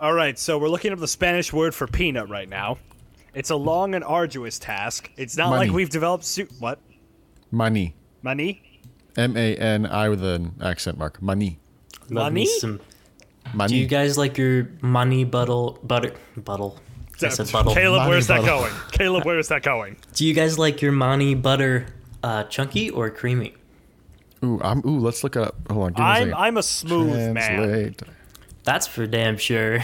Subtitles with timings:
[0.00, 2.78] All right, so we're looking up the Spanish word for peanut right now.
[3.34, 5.10] It's a long and arduous task.
[5.16, 5.66] It's not Money.
[5.66, 6.50] like we've developed suit.
[6.58, 6.78] what
[7.50, 7.94] Money.
[8.22, 8.62] money.
[9.16, 11.20] M A N I with an accent mark.
[11.20, 11.58] Money.
[12.08, 12.58] Love me Money?
[12.58, 12.80] some-
[13.52, 13.68] Money.
[13.74, 16.78] Do you guys like your money buttle butter buttle?
[17.22, 17.74] I said buttle.
[17.74, 18.60] Caleb, Money where's that bottle.
[18.60, 18.72] going?
[18.92, 19.96] Caleb, where's that going?
[20.14, 21.86] Do you guys like your money butter
[22.22, 23.54] uh, chunky or creamy?
[24.42, 25.56] Ooh, I'm, ooh, let's look up.
[25.70, 25.92] Hold on.
[25.92, 26.34] Give me a I'm second.
[26.34, 27.34] I'm a smooth man.
[27.34, 28.02] Translate.
[28.62, 29.80] That's for damn sure.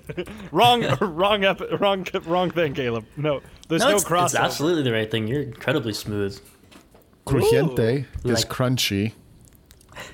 [0.52, 3.06] Wrong, wrong, ep- wrong, wrong thing, Caleb.
[3.16, 5.28] No, there's No, no, it's, it's absolutely the right thing.
[5.28, 6.40] You're incredibly smooth.
[7.24, 9.12] Crujiente is Like- crunchy.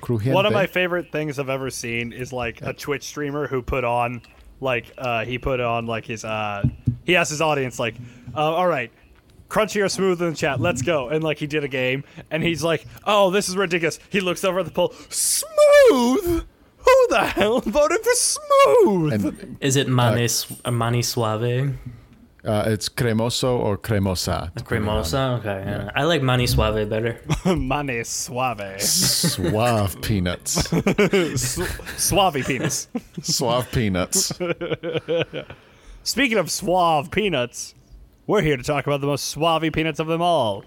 [0.01, 0.33] Crujiente.
[0.33, 3.83] One of my favorite things I've ever seen is like a Twitch streamer who put
[3.83, 4.21] on
[4.61, 6.63] like uh he put on like his uh
[7.03, 7.95] he asked his audience like
[8.33, 8.91] uh, all right
[9.49, 12.41] crunchy or smooth in the chat let's go and like he did a game and
[12.41, 16.45] he's like oh this is ridiculous he looks over at the poll smooth
[16.85, 21.75] who the hell voted for smooth and Is it mani, s- uh, mani suave?
[22.45, 24.51] uh, it's cremoso or cremosa.
[24.55, 25.39] depending Cremosa?
[25.39, 25.63] Okay.
[25.65, 25.89] yeah.
[25.95, 27.19] I like mani suave better.
[27.55, 30.51] mane suave Suave peanuts.
[31.39, 31.65] Su-
[31.97, 32.87] suave peanuts.
[33.21, 34.33] Suave peanuts.
[36.03, 37.75] speaking of suave peanuts
[38.27, 40.63] we're here to talk about the most suave peanuts of them all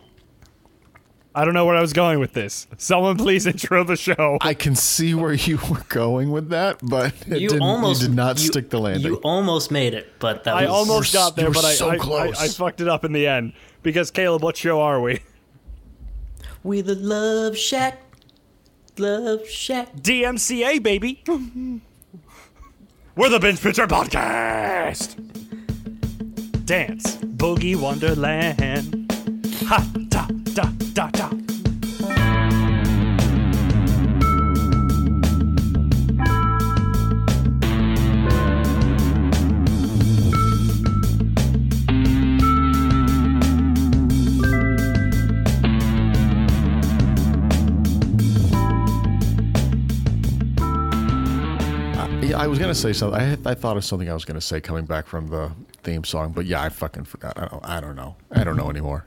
[1.37, 2.67] I don't know where I was going with this.
[2.79, 4.39] Someone please intro the show.
[4.41, 8.09] I can see where you were going with that, but it You didn't, almost you
[8.09, 9.13] did not you- stick the landing.
[9.13, 11.75] You almost made it, but that I was almost got there, you were but I,
[11.75, 12.41] so I, I, close.
[12.41, 13.53] I fucked it up in the end.
[13.83, 15.21] Because Caleb, what show are we?
[16.65, 18.01] We the Love Shack.
[18.97, 19.95] Love Shack.
[19.95, 21.23] DMCA, baby.
[23.15, 25.15] We're the Binge Pitcher Podcast.
[26.65, 29.13] Dance, Boogie Wonderland.
[29.67, 31.27] Ha da da da da.
[31.27, 31.31] Uh,
[52.23, 53.21] yeah, I was gonna say something.
[53.21, 55.53] I, I thought of something I was gonna say coming back from the
[55.83, 57.39] theme song, but yeah, I fucking forgot.
[57.39, 57.67] I don't.
[57.67, 58.17] I don't know.
[58.33, 59.05] I don't know anymore.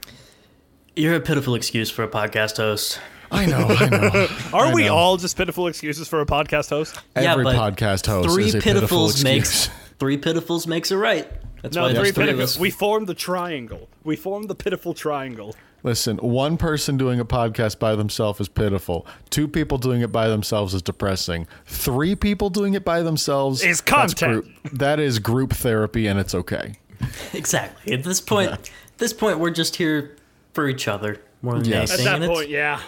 [0.96, 3.00] You're a pitiful excuse for a podcast host.
[3.30, 3.58] I know.
[3.68, 4.28] I know.
[4.52, 4.94] Are I we know.
[4.96, 6.98] all just pitiful excuses for a podcast host?
[7.16, 9.24] Yeah, Every but podcast host Three is a pitiful pitifuls excuse.
[9.24, 9.66] makes
[10.00, 11.30] three pitifuls makes it right.
[11.62, 12.60] That's No, why three there's three of pitiful.
[12.60, 13.88] We formed the triangle.
[14.02, 15.54] We formed the pitiful triangle.
[15.82, 19.06] Listen, one person doing a podcast by themselves is pitiful.
[19.30, 21.46] Two people doing it by themselves is depressing.
[21.66, 24.44] Three people doing it by themselves Is that's content.
[24.44, 26.74] group- that is group therapy, and it's okay.
[27.32, 27.94] Exactly.
[27.94, 28.68] At this point, at
[28.98, 30.16] this point, we're just here
[30.52, 31.90] for each other more than Yes.
[31.90, 32.06] anything.
[32.06, 32.80] At and that it's, yeah.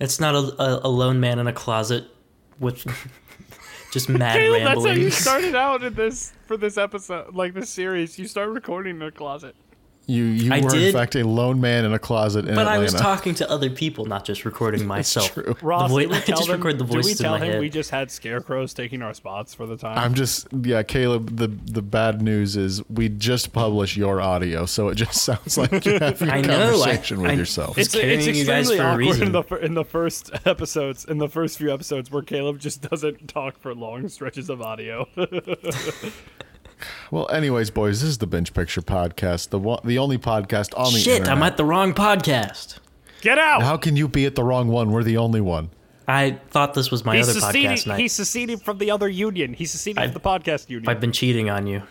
[0.00, 2.04] it's not a, a, a lone man in a closet
[2.58, 2.84] with
[3.92, 7.70] just mad Caleb, that's how you started out in this for this episode, like this
[7.70, 8.18] series.
[8.18, 9.54] You start recording in a closet.
[10.06, 12.70] You you I were in fact a lone man in a closet in But Atlanta.
[12.70, 15.32] I was talking to other people, not just recording myself.
[15.32, 15.56] true.
[15.62, 17.38] Ross, voi- did we I tell just them, record the did we voices in tell
[17.38, 17.60] my him head.
[17.60, 19.96] we just had scarecrows taking our spots for the time?
[19.96, 21.36] I'm just yeah, Caleb.
[21.38, 25.84] The the bad news is we just published your audio, so it just sounds like
[25.86, 27.78] you're having a I know, I- conversation with I- yourself.
[27.78, 31.16] It's it's, it's carrying you extremely for awkward in the in the first episodes, in
[31.18, 35.08] the first few episodes, where Caleb just doesn't talk for long stretches of audio.
[37.10, 40.92] Well, anyways, boys, this is the Bench Picture Podcast, the one, the only podcast on
[40.92, 41.36] the Shit, internet.
[41.36, 42.78] I'm at the wrong podcast.
[43.20, 43.62] Get out!
[43.62, 44.90] How can you be at the wrong one?
[44.90, 45.70] We're the only one.
[46.06, 47.70] I thought this was my he's other seceding.
[47.70, 48.00] podcast night.
[48.00, 49.54] He's seceding from the other union.
[49.54, 50.88] He's seceding I- from the podcast union.
[50.88, 51.82] I've been cheating on you.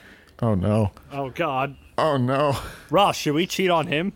[0.41, 0.91] Oh no!
[1.11, 2.57] oh God, Oh no!
[2.89, 4.13] Ross, should we cheat on him?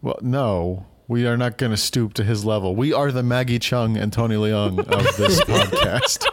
[0.00, 2.74] Well, no, we are not going to stoop to his level.
[2.74, 6.26] We are the Maggie Cheung and Tony Leung of this podcast.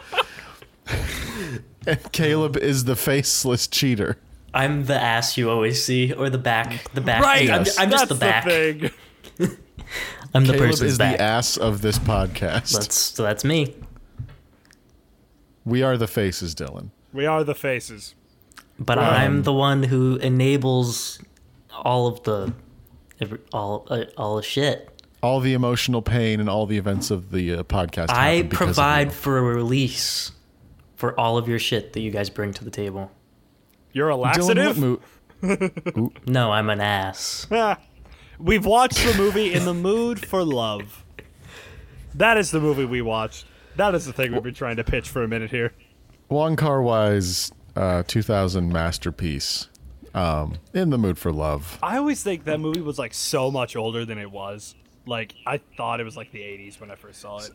[1.86, 4.18] And Caleb is the faceless cheater.
[4.52, 7.22] I'm the ass you always see, or the back, the back.
[7.22, 7.48] Right.
[7.48, 8.44] I'm, I'm just the back.
[8.44, 8.90] thing.
[10.34, 11.18] I'm the Caleb person's is back.
[11.18, 12.72] the ass of this podcast.
[12.72, 13.74] That's so that's me.
[15.64, 16.90] we are the faces, Dylan.
[17.12, 18.14] We are the faces.
[18.78, 21.20] But I'm the one who enables
[21.72, 22.54] all of the
[23.20, 24.86] every- all uh, all the shit.
[25.22, 28.08] All the emotional pain and all the events of the uh, podcast.
[28.08, 30.32] I happen because of provide for a release
[31.00, 33.10] for all of your shit that you guys bring to the table.
[33.92, 34.82] You're a Dylan, laxative.
[35.40, 37.46] what mo- No, I'm an ass.
[38.38, 41.04] We've watched the movie In the Mood for Love.
[42.14, 43.46] That is the movie we watched.
[43.76, 45.72] That is the thing we've been trying to pitch for a minute here.
[46.28, 49.68] Wong Kar Wai's uh, 2000 masterpiece,
[50.14, 53.74] um, "In the Mood for Love." I always think that movie was like so much
[53.76, 54.74] older than it was.
[55.10, 57.50] Like I thought it was like the 80s when I first saw it.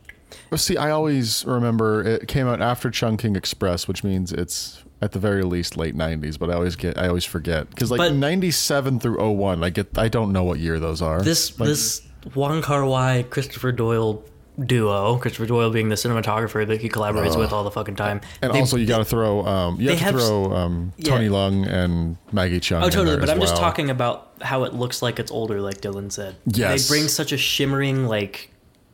[0.50, 5.12] Well, see, I always remember it came out after Chungking Express, which means it's at
[5.12, 6.38] the very least late '90s.
[6.38, 9.96] But I always get, I always forget because like But- '97 through 01, I get,
[9.98, 11.22] I don't know what year those are.
[11.22, 12.02] This Like, this
[12.34, 14.22] Wong Kar Wai Christopher Doyle
[14.64, 18.20] duo, Christopher Doyle being the cinematographer that he collaborates with all the fucking time.
[18.40, 20.92] and They- also you got to throw, um, you they have to have throw um,
[20.96, 21.10] yeah.
[21.10, 22.82] Tony Leung and Maggie Cheung.
[22.82, 23.06] Oh, in totally.
[23.10, 26.10] there But as I'm just talking about how it looks like it's older, like Dylan
[26.10, 26.36] said.
[26.46, 26.88] Yes.
[26.88, 28.50] They bring such a shimmering, like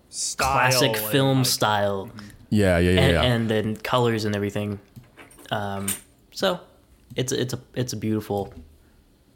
[0.08, 2.10] Style classic film like, style
[2.50, 3.22] Yeah, yeah, yeah, and, yeah.
[3.22, 4.80] and then colors and everything.
[5.50, 5.88] Um,
[6.32, 6.60] so
[7.16, 8.52] it's a, it's a it's a beautiful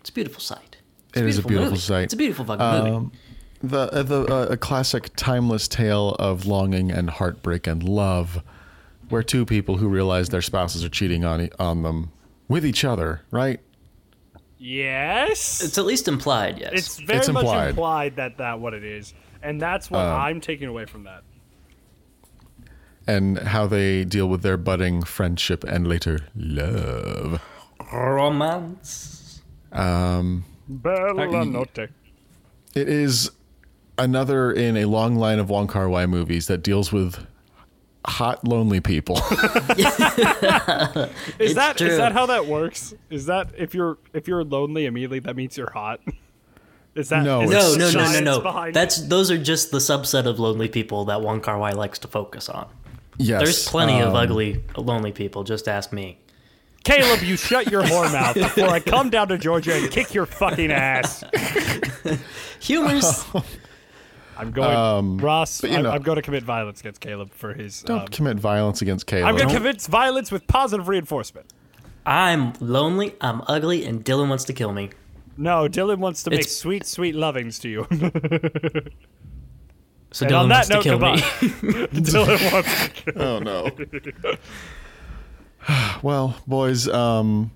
[0.01, 0.77] it's a beautiful sight.
[1.11, 1.81] It's It is a beautiful movie.
[1.81, 2.05] sight.
[2.05, 3.17] It's a beautiful fucking movie.
[3.63, 8.43] The uh, the uh, a classic timeless tale of longing and heartbreak and love,
[9.09, 12.13] where two people who realize their spouses are cheating on e- on them
[12.49, 13.61] with each other, right?
[14.59, 15.63] Yes.
[15.63, 16.73] It's at least implied, yes.
[16.73, 17.69] It's very It's much implied.
[17.71, 21.23] implied that that what it is, and that's what Um, I'm taking away from that.
[23.07, 27.41] And how they deal with their budding friendship and later love.
[27.93, 29.43] romance.
[29.73, 31.89] Um, Bella notte.
[32.75, 33.31] it is
[33.99, 37.27] another in a long line of Wong Kar Wai movies that deals with
[38.07, 39.17] hot lonely people.
[39.31, 39.35] Is
[41.39, 41.97] It's that is true.
[41.97, 42.95] that how that works?
[43.11, 46.01] Is that if you're if you're lonely immediately that means you're hot?
[46.95, 48.41] Is that No, is No, no, no, no, no.
[48.41, 51.99] behind That's those are just the subset of lonely people that Wong Kar Wai likes
[52.01, 52.69] to focus on.
[53.19, 55.43] yes, There's plenty of um, ugly, lonely people.
[55.45, 56.19] Just ask me.
[56.85, 60.25] Caleb, you shut your whore mouth before I come down to Georgia and kick your
[60.27, 61.25] fucking ass.
[62.61, 63.25] Humors.
[64.39, 65.65] I'm going, Ross.
[65.65, 67.83] Um, you I'm, know- I'm going to commit violence against Caleb for his.
[67.83, 69.29] Don't um, commit violence against Caleb.
[69.29, 71.53] I'm going to commit violence with positive reinforcement.
[72.05, 73.15] I'm lonely.
[73.21, 74.91] I'm ugly, and Dylan wants to kill me.
[75.37, 77.87] No, Dylan wants to make sweet, sweet lovings to you.
[80.13, 81.87] So And Dylan on wants that to note, kill me.
[82.01, 83.71] Dylan wants to kill Oh no.
[86.03, 87.51] well, boys, um,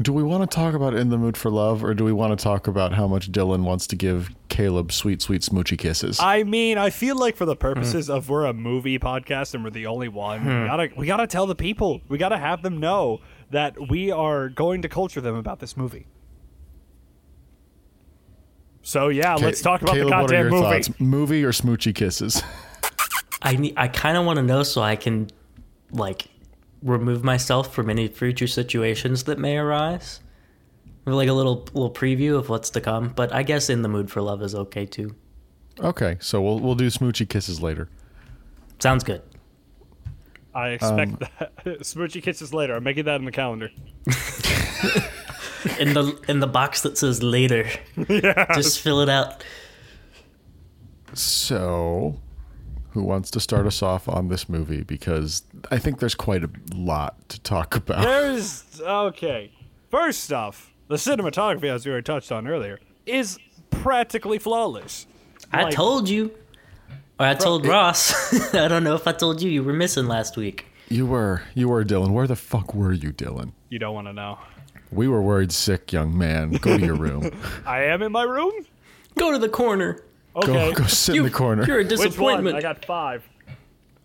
[0.00, 2.36] do we want to talk about In the Mood for Love, or do we want
[2.36, 6.20] to talk about how much Dylan wants to give Caleb sweet, sweet smoochy kisses?
[6.20, 8.12] I mean, I feel like for the purposes Hmm.
[8.12, 11.46] of we're a movie podcast and we're the only one, we gotta we gotta tell
[11.46, 13.20] the people, we gotta have them know
[13.50, 16.06] that we are going to culture them about this movie.
[18.82, 20.82] So yeah, Ca- let's talk about Caleb, the what are goddamn your movie.
[20.82, 21.00] thoughts?
[21.00, 22.42] Movie or smoochy kisses?
[23.42, 25.28] I need, I kind of want to know so I can,
[25.90, 26.26] like,
[26.82, 30.20] remove myself from any future situations that may arise.
[31.04, 33.08] Or like a little little preview of what's to come.
[33.08, 35.14] But I guess in the mood for love is okay too.
[35.80, 37.88] okay, so we'll we'll do smoochy kisses later.
[38.78, 39.22] Sounds good.
[40.54, 42.74] I expect um, that smoochy kisses later.
[42.74, 43.70] I'm making that in the calendar.
[45.78, 47.68] In the in the box that says later,
[48.54, 49.44] just fill it out.
[51.14, 52.20] So,
[52.90, 54.82] who wants to start us off on this movie?
[54.82, 58.02] Because I think there's quite a lot to talk about.
[58.02, 59.52] There's okay.
[59.88, 63.38] First off, the cinematography, as we already touched on earlier, is
[63.70, 65.06] practically flawless.
[65.52, 66.32] I Like- told you.
[67.20, 68.54] Or I told Ross.
[68.54, 70.66] I don't know if I told you you were missing last week.
[70.88, 72.10] You were, you were Dylan.
[72.10, 73.52] Where the fuck were you, Dylan?
[73.70, 74.38] You don't want to know.
[74.90, 76.52] We were worried sick, young man.
[76.52, 77.30] Go to your room.
[77.66, 78.52] I am in my room.
[79.16, 80.02] Go to the corner.
[80.36, 80.46] Okay.
[80.46, 81.64] Go, go sit You, in the corner.
[81.64, 82.06] You're a Which one?
[82.08, 82.56] disappointment.
[82.56, 83.22] I got five.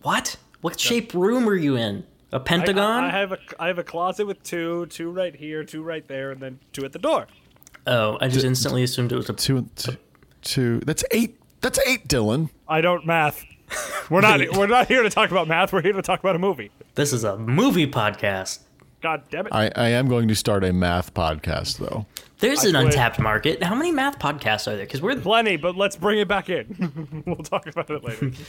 [0.02, 0.36] What?
[0.60, 2.04] What shape room are you in?
[2.32, 3.04] A I, pentagon?
[3.04, 6.06] I, I have a I have a closet with two, two right here, two right
[6.06, 7.26] there, and then two at the door.
[7.86, 9.32] oh, I just instantly assumed it was a.
[9.32, 9.96] two, two,
[10.42, 10.80] two.
[10.80, 11.38] That's eight.
[11.60, 12.50] That's eight, Dylan.
[12.68, 13.44] I don't math.
[14.10, 15.72] We're not we're not here to talk about math.
[15.72, 16.70] We're here to talk about a movie.
[16.94, 18.60] This is a movie podcast.
[19.00, 19.52] God damn it!
[19.52, 22.06] I, I am going to start a math podcast, though.
[22.40, 22.86] There's I an quit.
[22.86, 23.62] untapped market.
[23.62, 24.86] How many math podcasts are there?
[24.86, 27.22] Because we're Plenty, but let's bring it back in.
[27.26, 28.32] we'll talk about it later.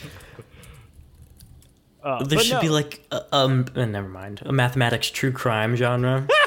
[2.03, 2.61] Uh, there should no.
[2.61, 6.27] be like uh, um uh, never mind a mathematics true crime genre.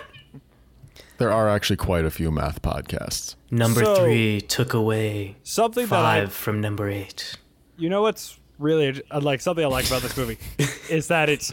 [1.19, 3.37] There are actually quite a few math podcasts.
[3.51, 7.37] number So- three took away something five I, from number eight.
[7.77, 10.39] you know what's really uh, like something I like about this movie
[10.91, 11.53] is that it's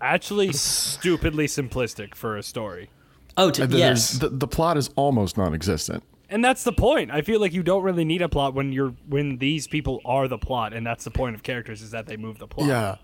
[0.00, 2.90] actually stupidly simplistic for a story.
[3.38, 4.12] Oh, t- yes.
[4.18, 6.02] The, the plot is almost non-existent.
[6.28, 7.10] And that's the point.
[7.10, 10.26] I feel like you don't really need a plot when you're when these people are
[10.26, 12.66] the plot, and that's the point of characters is that they move the plot.
[12.68, 12.96] Yeah.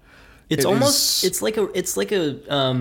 [0.53, 2.25] It's It almost is- it's like a it's like a
[2.59, 2.79] um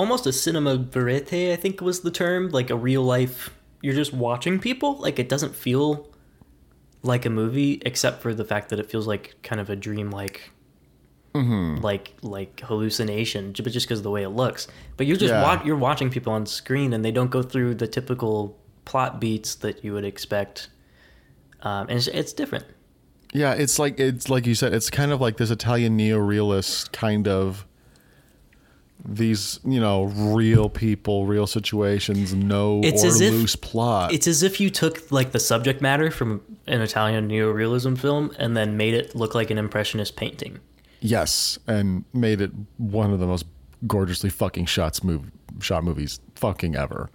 [0.00, 3.38] almost a cinema verite I think was the term like a real life
[3.82, 6.08] you're just watching people like it doesn't feel
[7.02, 10.10] like a movie except for the fact that it feels like kind of a dream
[10.10, 10.50] like
[11.34, 11.82] Mm-hmm.
[11.84, 14.66] like like hallucination but just because of the way it looks
[14.96, 15.42] but you're just Yeah.
[15.56, 19.54] wa- you're watching people on screen and they don't go through the typical plot beats
[19.56, 20.70] that you would expect
[21.62, 22.64] um, and it's, it's different
[23.32, 24.72] Yeah, it's like it's like you said.
[24.72, 27.66] It's kind of like this Italian neo-realist kind of
[29.04, 34.12] these you know real people, real situations, no It's or as if- loose plot.
[34.12, 38.56] It's as if you took like the subject matter from an Italian neorealism film and
[38.56, 40.58] then made it look like an impressionist painting.
[41.00, 43.44] yes, and made it one of the most
[43.86, 45.30] gorgeously fucking shots move
[45.60, 47.08] shot movies fucking ever.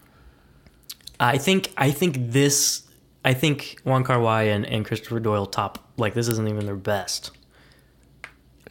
[1.19, 2.82] I think I think this
[3.25, 6.75] I think Wong Kar Wai and, and Christopher Doyle top like this isn't even their
[6.75, 7.31] best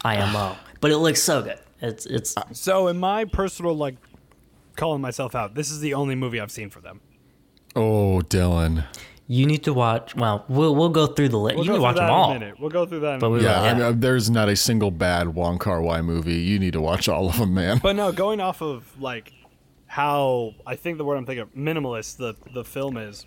[0.03, 1.59] IMO, but it looks so good.
[1.81, 3.95] It's it's uh, So, in my personal like
[4.75, 7.01] calling myself out, this is the only movie I've seen for them.
[7.75, 8.85] Oh, Dylan.
[9.27, 10.15] you need to watch.
[10.15, 11.55] Well, we'll we'll go through the list.
[11.57, 12.31] We'll you need to watch that them in all.
[12.31, 12.59] a minute.
[12.59, 13.13] We'll go through that.
[13.15, 13.49] In But a we- minute.
[13.51, 16.35] Yeah, I mean, there's not a single bad Wong Kar Wai movie.
[16.35, 17.79] You need to watch all of them, man.
[17.81, 19.33] But no, going off of like
[19.87, 23.25] how I think the word I'm thinking of minimalist the the film is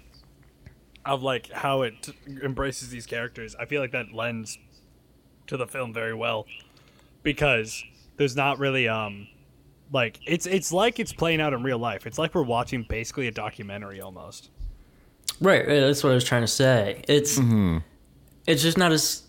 [1.06, 2.08] of like how it
[2.42, 3.54] embraces these characters.
[3.58, 4.58] I feel like that lends
[5.46, 6.46] to the film very well
[7.22, 7.82] because
[8.16, 9.28] there's not really um
[9.92, 12.06] like it's it's like it's playing out in real life.
[12.06, 14.50] It's like we're watching basically a documentary almost.
[15.40, 17.02] Right, right, that's what I was trying to say.
[17.08, 17.78] It's Mm-hmm.
[18.46, 19.22] it's just not as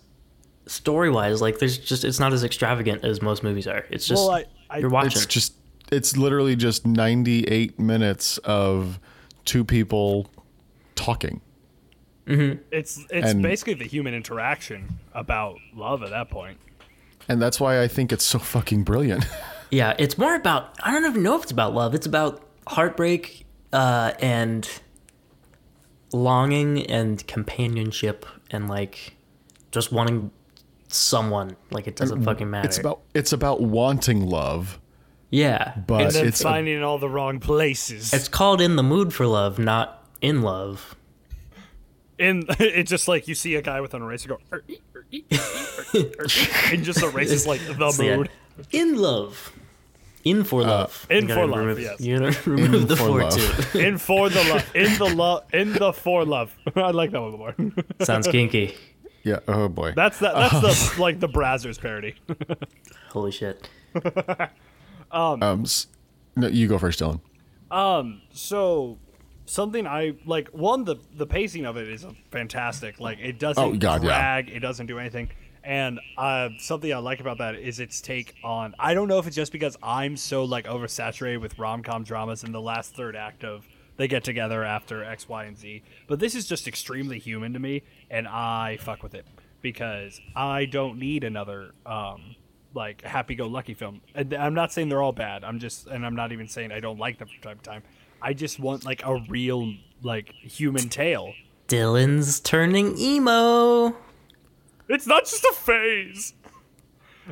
[0.65, 1.41] story wise.
[1.41, 3.85] Like there's just it's not as extravagant as most movies are.
[3.89, 5.11] It's just Well, I- I- you're watching.
[5.21, 5.53] It's just
[5.91, 8.99] it's literally just 98 minutes of
[9.45, 10.29] two people
[10.95, 11.39] talking.
[12.27, 16.57] It's it's And- basically the human interaction about love at that point.
[17.29, 19.25] And that's why I think it's so fucking brilliant.
[19.69, 21.93] Yeah, it's more about I don't even know if it's about love.
[21.93, 24.65] It's about heartbreak uh, and
[26.13, 29.15] longing and companionship and like
[29.71, 30.31] just wanting
[30.87, 31.55] someone.
[31.71, 32.67] Like it doesn't fucking matter.
[32.67, 34.79] It's about it's about wanting love,
[35.31, 38.13] yeah, but And then it's a- finding in all the wrong places.
[38.13, 40.95] it's called in the mood for love, not in love.
[42.19, 45.05] In it's just like you see a guy with an eraser go "Er, ee, er,
[45.11, 45.43] ee, er,
[45.93, 48.29] ee, er, ee," and just erases like the So, yeah, mood.
[48.71, 49.53] in love.
[50.23, 51.05] In for love.
[51.09, 52.01] Uh, in for love, remove- yes.
[52.01, 53.71] You gotta remove the for for love.
[53.71, 53.79] too.
[53.79, 56.53] In for the love, in the love, in the for love.
[56.75, 57.55] I like that one more.
[58.01, 58.75] Sounds kinky.
[59.23, 59.39] yeah.
[59.47, 59.93] Oh boy.
[59.95, 60.33] That's that.
[60.35, 62.15] That's the like the Brazzers parody.
[63.11, 63.69] Holy shit.
[65.11, 65.87] um, s-
[66.35, 67.21] no, you go first, Dylan.
[67.71, 68.21] Um.
[68.31, 68.97] So
[69.47, 70.49] something I like.
[70.49, 72.99] One, the the pacing of it is fantastic.
[72.99, 74.09] Like it doesn't Oh, God, yeah.
[74.09, 74.49] drag.
[74.49, 75.29] It doesn't do anything.
[75.63, 78.73] And uh, something I like about that is its take on.
[78.79, 82.43] I don't know if it's just because I'm so like oversaturated with rom com dramas
[82.45, 85.83] in the last third act of they get together after X, Y, and Z.
[86.07, 89.25] But this is just extremely human to me, and I fuck with it
[89.61, 92.35] because I don't need another um,
[92.75, 94.01] like happy-go-lucky film.
[94.13, 95.43] And I'm not saying they're all bad.
[95.43, 97.83] I'm just, and I'm not even saying I don't like them from time to time.
[98.21, 101.33] I just want like a real like human tale.
[101.67, 103.95] Dylan's turning emo.
[104.87, 106.33] It's not just a phase.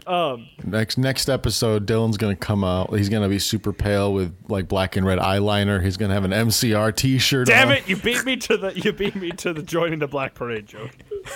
[0.05, 2.93] Um, Next next episode, Dylan's gonna come out.
[2.97, 5.81] He's gonna be super pale with like black and red eyeliner.
[5.81, 7.47] He's gonna have an MCR T-shirt.
[7.47, 7.75] Damn on.
[7.75, 7.87] it!
[7.87, 10.91] You beat me to the you beat me to the joining the Black Parade joke.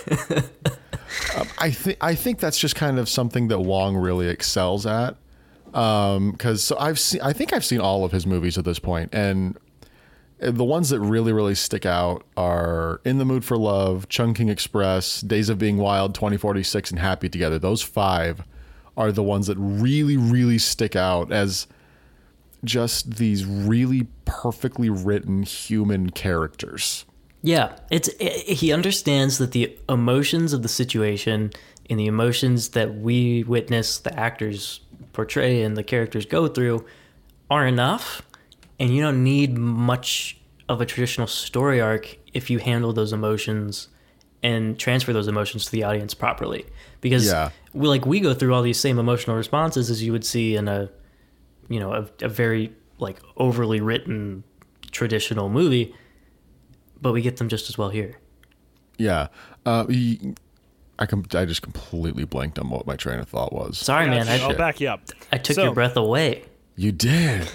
[1.58, 5.16] I think I think that's just kind of something that Wong really excels at.
[5.74, 8.80] Um, because so I've seen, I think I've seen all of his movies at this
[8.80, 9.58] point, and
[10.40, 15.22] the ones that really really stick out are In the Mood for Love, Chungking Express,
[15.22, 17.60] Days of Being Wild, 2046, and Happy Together.
[17.60, 18.44] Those five
[18.96, 21.68] are the ones that really really stick out as
[22.64, 27.06] just these really perfectly written human characters.
[27.42, 31.52] Yeah, it's i he understands that the emotions of the situation
[31.90, 34.82] and the emotions that we witness the actors
[35.20, 36.86] portray and the characters go through
[37.52, 38.22] are enough,
[38.80, 40.38] and you don't need much
[40.70, 43.90] of a traditional story arc if you handle those emotions
[44.42, 46.66] and transfer those emotions to the audience properly.
[47.02, 47.50] Because Yeah.
[47.74, 50.68] we like we go through all these same emotional responses as you would see in
[50.70, 50.90] a
[51.68, 54.44] you know a, a very like overly written
[54.92, 55.94] traditional movie
[57.02, 58.18] but we get them just as well here.
[58.98, 59.28] Yeah.
[59.66, 59.86] Uh,
[61.00, 63.78] I com- I just completely blanked on what my train of thought was.
[63.78, 64.26] Sorry, man.
[64.26, 64.44] Gotcha.
[64.44, 65.02] I'll back you up.
[65.32, 66.44] I took So- your breath away.
[66.76, 67.48] You did.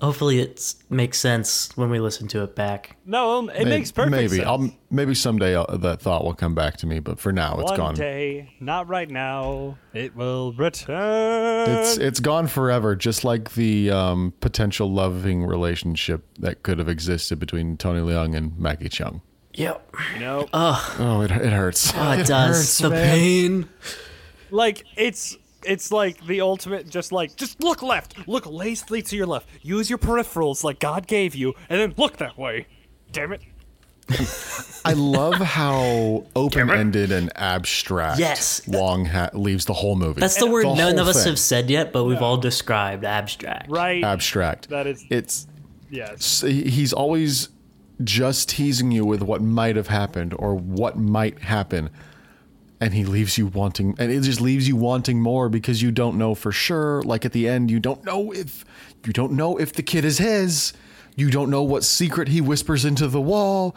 [0.00, 2.96] Hopefully, it makes sense when we listen to it back.
[3.04, 4.28] No, um, it May- makes perfect maybe.
[4.28, 4.46] sense.
[4.46, 7.70] I'll maybe someday I'll, that thought will come back to me, but for now it's
[7.72, 7.94] One gone.
[7.96, 11.68] day, not right now, it will return.
[11.68, 17.40] It's it's gone forever, just like the um, potential loving relationship that could have existed
[17.40, 19.20] between Tony Leung and Maggie Cheung.
[19.58, 19.94] Yep.
[20.14, 21.92] you know, Oh, it, it hurts.
[21.94, 22.56] Oh, it does.
[22.56, 23.10] hurts, the man.
[23.10, 23.68] pain.
[24.50, 26.88] like it's it's like the ultimate.
[26.88, 29.48] Just like just look left, look lazily to your left.
[29.62, 32.66] Use your peripherals like God gave you, and then look that way.
[33.12, 33.40] Damn it!
[34.84, 38.66] I love how open ended and abstract Yes.
[38.66, 40.20] Wong ha- leaves the whole movie.
[40.20, 41.32] That's the word The none whole of us thing.
[41.32, 43.70] have said yet, but we've all described abstract.
[43.70, 44.02] Right.
[44.02, 44.68] abstract.
[44.70, 45.46] That is- It's
[45.90, 46.40] yes.
[46.42, 47.48] he's always
[48.04, 51.90] just teasing you with what might have happened or what might happen.
[52.80, 56.16] And he leaves you wanting and it just leaves you wanting more because you don't
[56.16, 57.02] know for sure.
[57.02, 58.64] Like at the end you don't know if
[59.04, 60.72] you don't know if the kid is his.
[61.16, 63.74] You don't know what secret he whispers into the wall.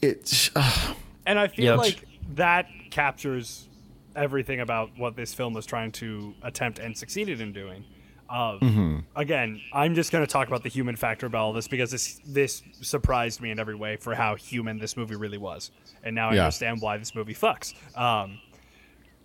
[0.00, 1.78] It's uh, And I feel Yep.
[1.78, 2.04] like
[2.34, 3.68] that captures
[4.16, 7.84] everything about what this film was trying to attempt and succeeded in doing.
[8.32, 8.98] Um, Mm-hmm.
[9.14, 12.18] Again, I'm just going to talk about the human factor about all this because this
[12.26, 15.70] this surprised me in every way for how human this movie really was,
[16.02, 16.42] and now I Yeah.
[16.44, 17.74] understand why this movie fucks.
[17.96, 18.38] Um,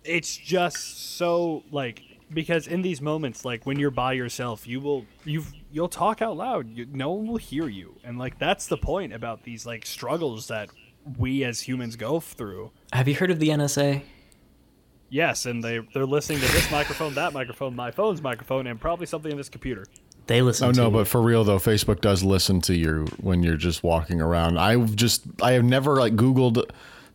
[0.04, 5.06] it's just so like because in these moments, like when you're by yourself, you will
[5.24, 6.68] you you'll talk out loud.
[6.68, 10.48] You, no one will hear you, and like that's the point about these like struggles
[10.48, 10.68] that
[11.18, 12.70] we as humans go through.
[12.92, 14.02] Have you heard of the NSA?
[15.10, 19.06] Yes, and they they're listening to this microphone, that microphone, my phone's microphone, and probably
[19.06, 19.86] something in this computer.
[20.26, 20.92] They listen oh to no you.
[20.92, 24.94] but for real though facebook does listen to you when you're just walking around i've
[24.94, 26.70] just i have never like googled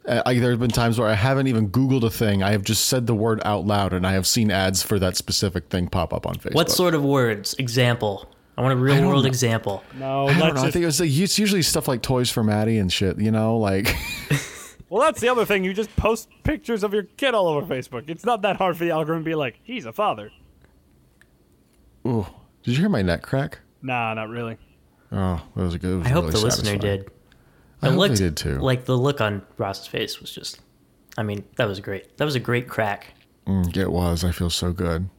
[0.06, 2.44] uh, I, there have been times where I haven't even Googled a thing.
[2.44, 5.16] I have just said the word out loud, and I have seen ads for that
[5.16, 6.56] specific thing pop up on Facebook.
[6.56, 7.56] What sort of words?
[7.58, 8.30] Example.
[8.58, 9.28] I want a real world know.
[9.28, 9.84] example.
[9.98, 10.62] No, I don't let's know.
[10.64, 13.18] I think it was, it's usually stuff like toys for Maddie and shit.
[13.18, 13.96] You know, like
[14.94, 15.64] well, that's the other thing.
[15.64, 18.10] You just post pictures of your kid all over Facebook.
[18.10, 20.32] It's not that hard for the algorithm to be like, he's a father.
[22.06, 22.26] Ooh,
[22.64, 23.60] did you hear my neck crack?
[23.82, 24.58] Nah, not really.
[25.12, 25.94] Oh, that was a good.
[25.94, 27.02] it was I hope really the listener did.
[27.82, 28.60] I It hope they looked- did too.
[28.60, 30.60] Like the look on Ross's face was just.
[31.18, 32.18] I mean, that was great.
[32.18, 33.14] That was a great crack.
[33.48, 34.24] Mm, it was.
[34.24, 35.10] I feel so good.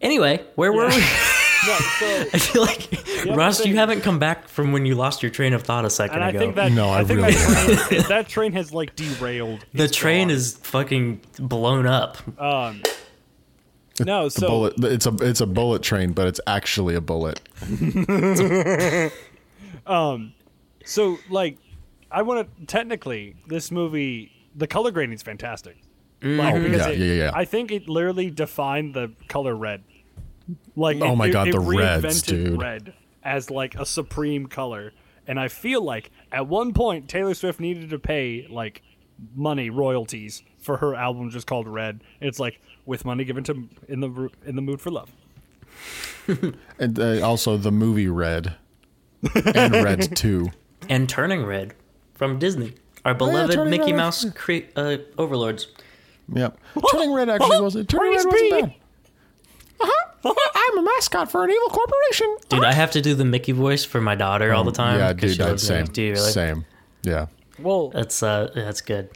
[0.00, 1.02] Anyway, where were we?
[1.66, 2.88] No, so, I feel like
[3.22, 5.90] other Ross, you haven't come back from when you lost your train of thought a
[5.90, 6.38] second and I ago.
[6.40, 9.64] think that No, I think really that, train, that train has like derailed.
[9.72, 10.36] the train gone.
[10.36, 12.18] is fucking blown up.
[12.40, 12.82] Um,
[14.04, 14.74] no, The so bullet.
[14.84, 17.40] It's a it's a bullet train, but it's actually a bullet.
[20.84, 21.58] so like,
[22.10, 24.32] I want to technically this movie.
[24.54, 25.76] The color grading is fantastic.
[26.22, 27.30] Like, Oh, because yeah, it- yeah, yeah, yeah.
[27.34, 29.82] I think it literally defined the color red.
[30.76, 32.60] Like, Oh it- my it- God, it the reds, reinvented dude.
[32.60, 32.92] Red
[33.24, 34.92] as like a supreme color,
[35.26, 38.82] and I feel like at one point Taylor Swift needed to pay like
[39.36, 42.02] money royalties for her album just called Red.
[42.20, 45.10] It's like with money given to in the in the mood for love.
[46.78, 48.54] And uh, also the movie Red
[49.34, 50.50] and Red Two.
[50.88, 51.74] And Turning Red
[52.14, 52.74] from Disney.
[53.04, 53.96] Our beloved Turning Mickey Red.
[53.96, 55.68] Mouse cre- uh, overlords.
[56.32, 56.58] Yep.
[56.92, 57.88] Turning Red actually wasn't.
[57.88, 58.74] Turning Red Praise wasn't bad.
[59.80, 60.11] Uh-huh.
[60.54, 62.36] I'm a mascot for an evil corporation.
[62.48, 64.98] Dude, I have to do the Mickey voice for my daughter all the time.
[64.98, 65.38] Yeah, 'cause dude.
[65.38, 65.80] that's I'd loves same.
[65.82, 65.92] Mickey.
[65.92, 66.32] Do you really?
[66.32, 66.64] Same.
[67.02, 67.26] Yeah.
[67.58, 69.10] Well, That's uh, that's good.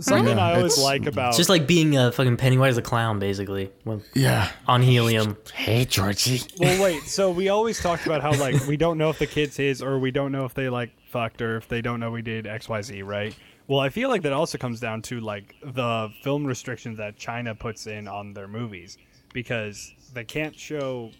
[0.00, 2.82] something Yeah, I always it's- like about It's just like being a fucking Pennywise the
[2.82, 4.48] clown, basically, when, Yeah.
[4.66, 5.36] on helium.
[5.54, 6.42] Hey, Georgie.
[6.58, 7.02] Well, wait.
[7.06, 9.98] So we always talked about how like we don't know if the kid's his, or
[9.98, 12.68] we don't know if they like fucked, or if they don't know we did X,
[12.68, 13.34] Y, Z, right?
[13.66, 17.54] Well, I feel like that also comes down to like the film restrictions that China
[17.54, 18.98] puts in on their movies
[19.32, 21.10] because they can't show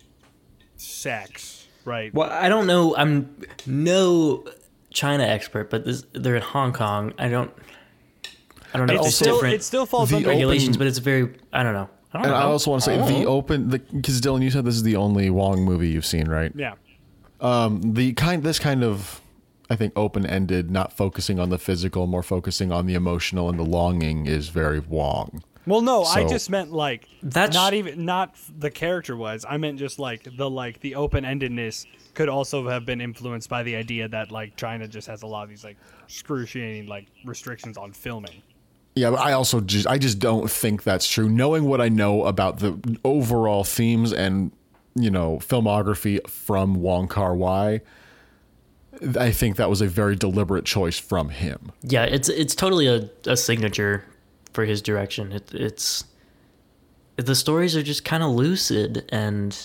[0.76, 2.12] sex, right?
[2.14, 2.96] Well, I don't know.
[2.96, 4.44] I'm no
[4.90, 7.12] China expert, but this, they're in Hong Kong.
[7.18, 7.50] I don't.
[8.72, 10.78] I don't know if It there's still different it still falls the under regulations, open-
[10.78, 11.34] but it's very.
[11.52, 11.90] I don't know.
[12.12, 12.38] I don't And know.
[12.38, 15.30] I also want to say the open because Dylan, you said this is the only
[15.30, 16.52] Wong movie you've seen, right?
[16.56, 16.74] yeah.
[17.40, 19.20] Um, The kind, this kind of,
[19.70, 23.62] I think, open-ended, not focusing on the physical, more focusing on the emotional and the
[23.64, 25.42] longing, is very Wong.
[25.66, 29.44] Well, no, I just meant like That's- not even not the character was.
[29.48, 33.62] I meant just like the like the open endedness could also have been influenced by
[33.62, 37.76] the idea that like China just has a lot of these like excruciating like restrictions
[37.76, 38.42] on filming.
[38.96, 41.28] Yeah, but I also just I just don't think that's true.
[41.28, 44.50] Knowing what I know about the overall themes and
[44.96, 47.82] you know filmography from Wong Kar Wai,
[49.18, 51.70] I think that was a very deliberate choice from him.
[51.82, 54.04] yeah, it's it's totally a, a signature
[54.52, 55.32] for his direction.
[55.32, 56.04] It, it's
[57.16, 59.56] the stories are just kind of lucid and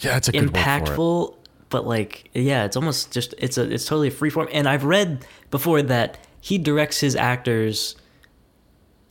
[0.00, 0.62] Yeah, it's a good word for it.
[0.62, 1.34] impactful
[1.70, 4.84] but like yeah it's almost just it's a it's totally a free form and i've
[4.84, 7.94] read before that he directs his actors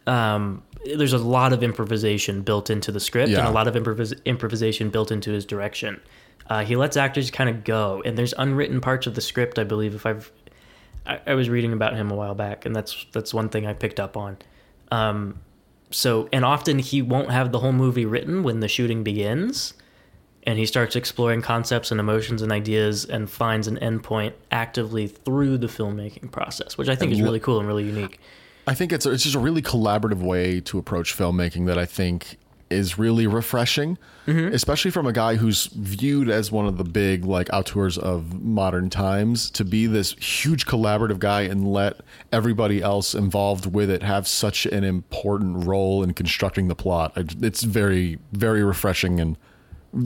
[0.08, 0.64] um
[0.96, 4.90] there's a lot of improvisation built into the script and a lot of improvis- improvisation
[4.90, 6.00] built into his direction
[6.50, 9.64] uh, he lets actors kind of go and there's unwritten parts of the script i
[9.64, 10.32] believe if i've
[11.08, 13.74] I, I was reading about him a while back and that's that's one thing i
[13.74, 14.38] picked up on
[14.92, 15.40] um
[15.90, 19.74] so and often he won't have the whole movie written when the shooting begins
[20.48, 25.58] and he starts exploring concepts and emotions and ideas and finds an endpoint actively through
[25.58, 28.22] the filmmaking process, which I think is really cool and really unique.
[28.66, 32.38] I think it's it's just a really collaborative way to approach filmmaking that I think
[32.70, 34.54] is really refreshing, mm-hmm.
[34.54, 38.90] especially from a guy who's viewed as one of the big like auteurs of modern
[38.90, 42.02] times to be this huge collaborative guy and let
[42.32, 47.14] everybody else involved with it have such an important role in constructing the plot.
[47.16, 49.38] It's very very refreshing and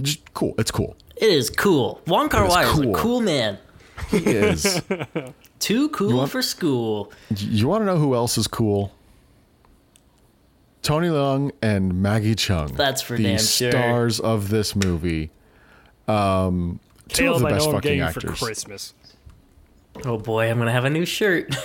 [0.01, 0.55] just cool.
[0.57, 0.95] It's cool.
[1.17, 2.01] It is cool.
[2.07, 2.93] Wong Kar is Wai is a cool.
[2.93, 3.57] cool man.
[4.09, 4.81] He is.
[5.59, 7.11] Too cool want- for school.
[7.35, 8.91] you want to know who else is cool?
[10.81, 12.75] Tony Leung and Maggie Cheung.
[12.75, 13.71] That's for the damn sure.
[13.71, 15.29] stars of this movie.
[16.07, 18.39] Um, two Caleb, of the I best know I'm fucking getting actors.
[18.39, 18.93] for Christmas.
[20.05, 21.49] Oh boy, I'm gonna have a new shirt.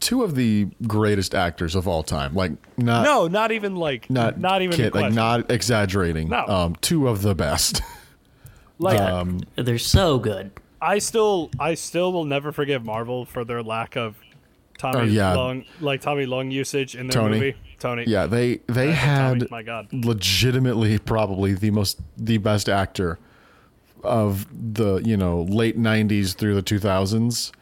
[0.00, 2.34] Two of the greatest actors of all time.
[2.34, 6.28] Like not No, not even like not not even kid, like not exaggerating.
[6.28, 6.46] No.
[6.46, 7.80] Um, two of the best.
[8.78, 10.50] like um, They're so good.
[10.82, 14.16] I still I still will never forgive Marvel for their lack of
[14.78, 15.34] Tommy Oh, yeah.
[15.34, 17.38] Long like Tommy Long usage in their Tony.
[17.38, 17.56] movie.
[17.78, 18.04] Tony.
[18.06, 19.88] yeah, they they Tommy, had my God.
[19.92, 23.18] legitimately probably the most the best actor
[24.02, 27.52] of the you know late 90s through the 2000s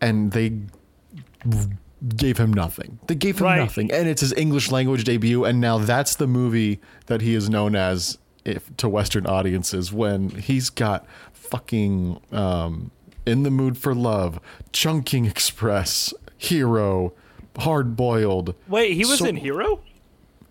[0.00, 0.52] and they
[2.16, 3.58] gave him nothing they gave him Right.
[3.58, 7.48] nothing and it's his english language debut and now that's the movie that he is
[7.50, 12.90] known as if to western audiences when he's got fucking um
[13.26, 14.40] in the mood for love
[14.72, 17.12] Chungking Express hero
[17.58, 19.80] hard boiled Wait, he was So- in Hero?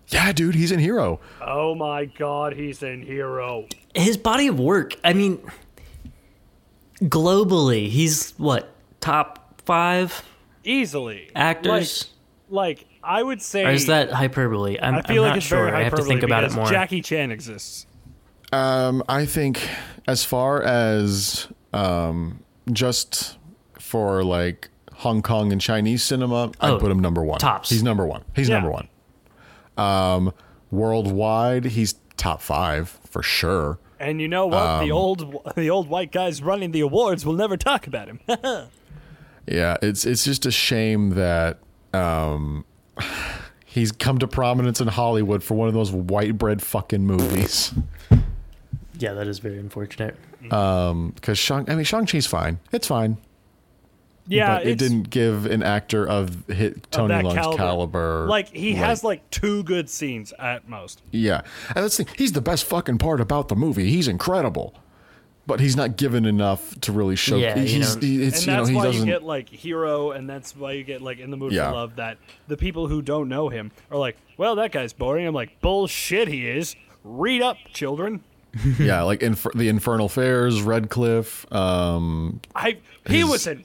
[0.08, 3.66] yeah dude he's in hero Oh my god, he's in Hero.
[3.94, 4.94] His body of work.
[5.02, 5.40] I mean,
[7.02, 10.22] globally, he's what top five
[10.64, 11.30] Easily.
[11.34, 12.10] actors.
[12.48, 14.78] Like, like I would say or is that hyperbole?
[14.80, 15.64] I'm, I feel I'm like not it's sure.
[15.66, 16.66] very I have to think about it more.
[16.66, 17.86] Jackie Chan exists.
[18.52, 19.66] Um, I think
[20.06, 22.40] as far as um,
[22.72, 23.38] just
[23.78, 24.68] for like
[25.00, 27.38] Hong Kong and Chinese cinema, Oh, I'd put him number one.
[27.38, 27.70] tops.
[27.70, 28.22] He's number one.
[28.34, 28.56] He's Yeah.
[28.60, 28.88] number one.
[29.76, 30.32] Um,
[30.70, 33.78] worldwide, he's top five for sure.
[33.98, 34.62] And you know what?
[34.62, 38.20] Um, the old the old white guys running the awards will never talk about him.
[39.46, 41.58] Yeah, it's it's just a shame that
[41.92, 42.64] um,
[43.64, 47.72] he's come to prominence in Hollywood for one of those white bread fucking movies.
[48.98, 50.14] yeah, that is very unfortunate.
[50.52, 52.60] Um, Because Shang, I mean, Shang Chi's fine.
[52.70, 53.16] It's fine.
[54.30, 57.56] Yeah, but it didn't give an actor of hit Tony that Leung's caliber.
[57.56, 58.26] caliber.
[58.28, 61.02] Like he has like two good scenes at most.
[61.10, 61.42] yeah,
[61.74, 62.14] and that's the thing.
[62.16, 63.90] He's the best fucking part about the movie.
[63.90, 64.74] He's incredible,
[65.46, 67.36] but he's not given enough to really show.
[67.36, 68.00] Yeah, you he's, know.
[68.02, 69.06] he- it's and you know that's he why doesn't.
[69.06, 71.70] you get like hero, and that's why you get like in the mood Yeah.
[71.70, 71.96] love.
[71.96, 75.26] That the people who don't know him are like, well, that guy's boring.
[75.26, 76.76] I'm like, bullshit, he is.
[77.02, 78.22] Read up, children.
[78.78, 81.50] yeah, like Infer- the Infernal Affairs, Redcliffe.
[81.52, 83.64] Um, I he His- was in.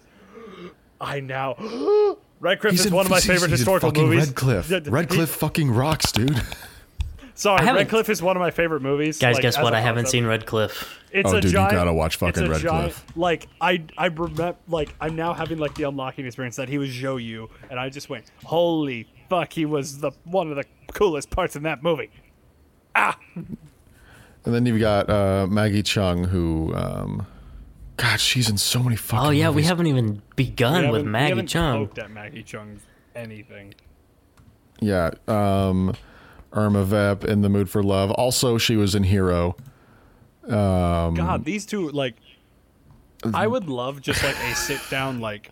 [1.05, 1.55] I now.
[2.39, 4.27] Red Cliff he's is in- one of my favorite he's historical fucking movies.
[4.27, 4.69] Red Cliff.
[4.69, 6.41] Yeah, he- Red Cliff fucking rocks, dude.
[7.37, 9.19] Sorry, I haven't- Red Cliff is one of my favorite movies.
[9.19, 9.73] Guys, like, guess what?
[9.73, 10.11] I haven't concept.
[10.11, 10.99] seen Red Cliff.
[11.11, 13.05] It's Oh, a dude, you gotta watch fucking it's a Red Cliff.
[13.05, 16.77] Giant, like I, I remember, like I'm now having like the unlocking experience that he
[16.77, 20.65] was Zhou Yu, and I just went, holy fuck, he was the one of the
[20.93, 22.09] coolest parts in that movie.
[22.95, 23.57] Ah, And
[24.53, 27.25] then you've got uh, Maggie Chung, who, um,
[27.97, 29.27] God, she's in so many fucking.
[29.27, 31.73] Oh yeah, we haven't even begun we with haven't- we Maggie haven't Cheung.
[31.87, 32.81] poked at Maggie Cheung's
[33.15, 33.73] anything.
[34.81, 35.93] Yeah, um,
[36.51, 38.11] Irma Vep in the Mood for Love.
[38.11, 39.55] Also, she was in Hero.
[40.43, 42.15] Um, God, these two like,
[43.33, 45.51] I would love just like a sit down like,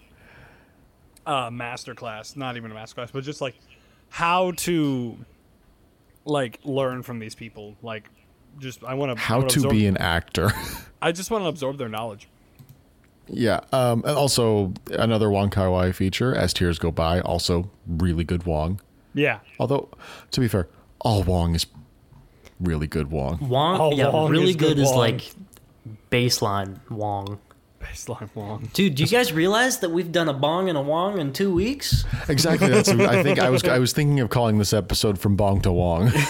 [1.26, 2.36] uh, master class.
[2.36, 3.56] Not even a master class, but just like
[4.10, 5.18] how to,
[6.26, 7.76] like, learn from these people.
[7.82, 8.10] Like,
[8.60, 10.52] just I want to How to be an actor.
[11.02, 12.28] I just want to absorb their knowledge.
[13.28, 13.62] Yeah.
[13.72, 17.20] Um, and also another Wong Kar Wai feature, As Tears Go By.
[17.22, 18.80] Also really good Wong.
[19.14, 19.40] Yeah.
[19.60, 19.90] Although,
[20.32, 20.68] to be fair,
[21.02, 21.66] all Wong is
[22.60, 23.48] really good Wong.
[23.50, 24.98] Wong, Oh, yeah, Wong really is good good is Wong.
[24.98, 25.32] like
[26.12, 27.40] baseline Wong.
[27.82, 28.70] Baseline Wong.
[28.74, 31.54] Dude, do you guys realize that we've done a bong and a Wong in two
[31.54, 32.06] weeks?
[32.30, 32.70] Exactly.
[32.70, 32.88] That's.
[32.90, 33.64] I think I was.
[33.66, 36.12] I was thinking of calling this episode from Bong to Wong.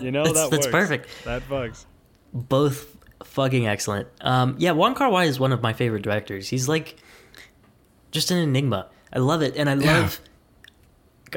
[0.00, 0.66] You know That's- that that's works.
[0.68, 1.08] perfect.
[1.24, 1.84] That bugs.
[2.32, 2.89] Both
[3.30, 4.08] fucking excellent.
[4.20, 6.48] Um, yeah, Wong Kar Wai is one of my favorite directors.
[6.48, 6.96] He's like
[8.10, 8.88] just an enigma.
[9.12, 10.00] I love it, and I Yeah.
[10.00, 10.20] love.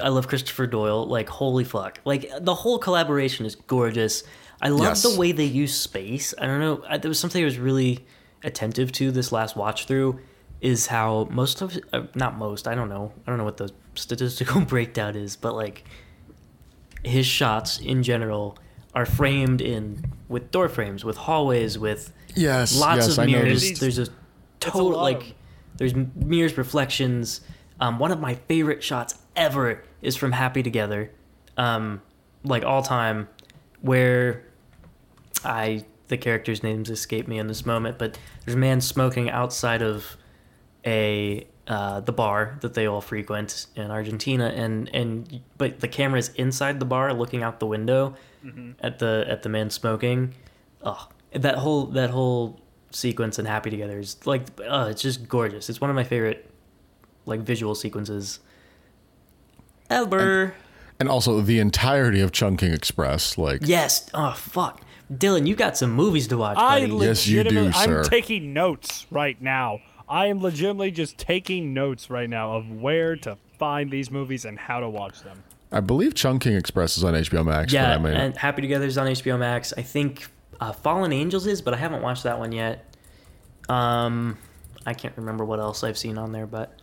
[0.01, 1.05] I love Christopher Doyle.
[1.07, 1.99] Like, holy fuck!
[2.03, 4.23] Like the whole collaboration is gorgeous.
[4.61, 5.03] I love Yes.
[5.03, 6.33] the way they use space.
[6.39, 6.83] I don't know.
[6.87, 8.05] I, there was something I was really
[8.43, 10.19] attentive to this last watch through.
[10.61, 12.67] Is how most of uh, not most.
[12.67, 13.11] I don't know.
[13.27, 15.83] I don't know what the statistical breakdown is, but like
[17.03, 18.57] his shots in general
[18.95, 23.63] are framed in with door frames, with hallways, with Yes, lots yes, of I mirrors.
[23.63, 23.79] noticed.
[23.79, 24.07] There's a
[24.59, 25.33] total lot like of 'em.
[25.77, 27.41] there's mirrors, reflections.
[27.79, 31.11] Um, one of my favorite shots ever is from Happy Together,
[31.57, 32.01] um,
[32.43, 33.27] like all time,
[33.81, 34.43] where
[35.45, 39.81] I the characters' names escape me in this moment, but there's a man smoking outside
[39.81, 40.17] of
[40.85, 46.19] a uh, the bar that they all frequent in Argentina, and and but the camera
[46.19, 48.15] is inside the bar, looking out the window
[48.81, 50.33] at the at the man smoking.
[50.83, 52.59] Oh, that whole that whole
[52.91, 55.69] sequence and Happy Together is like, oh, it's just gorgeous.
[55.69, 56.49] It's one of my favorite
[57.25, 58.39] like visual sequences
[59.89, 60.53] ever.
[60.99, 63.37] and also the entirety of Chungking Express.
[63.37, 64.09] Like, yes.
[64.13, 67.05] Oh fuck, Dylan, you got some movies to watch, I buddy.
[67.05, 67.99] Yes, you do, sir.
[68.01, 69.79] I'm taking notes right now.
[70.07, 74.59] I am legitimately just taking notes right now of where to find these movies and
[74.59, 75.43] how to watch them.
[75.71, 77.71] I believe Chungking Express is on HBO Max.
[77.71, 78.19] for yeah, that minute.
[78.19, 79.73] and Happy Together is on HBO Max.
[79.75, 80.27] I think
[80.59, 82.95] uh, Fallen Angels is, but I haven't watched that one yet.
[83.69, 84.37] Um,
[84.85, 86.79] I can't remember what else I've seen on there, but